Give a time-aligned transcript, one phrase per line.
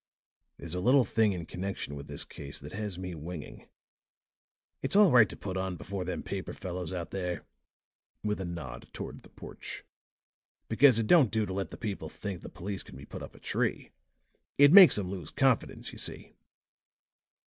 [0.57, 3.67] "There's a little thing in connection with this case that has me winging.
[4.81, 7.45] It's all right to put on before them paper fellows out there,"
[8.23, 9.83] with a nod toward the porch,
[10.67, 13.35] "because it don't do to let the public think the police can be put up
[13.35, 13.91] a tree.
[14.57, 16.33] It makes 'em lose confidence, you see."